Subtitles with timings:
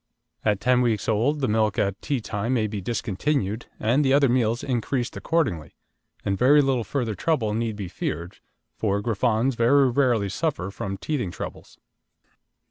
[0.43, 4.29] At ten weeks old the milk at tea time may be discontinued and the other
[4.29, 5.75] meals increased accordingly,
[6.25, 8.39] and very little further trouble need be feared,
[8.75, 11.77] for Griffons very rarely suffer from teething troubles.